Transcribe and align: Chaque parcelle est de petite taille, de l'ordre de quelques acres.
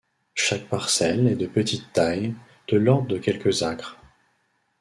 Chaque 0.33 0.67
parcelle 0.67 1.27
est 1.27 1.35
de 1.35 1.45
petite 1.45 1.93
taille, 1.93 2.33
de 2.69 2.77
l'ordre 2.77 3.05
de 3.07 3.19
quelques 3.19 3.61
acres. 3.61 3.99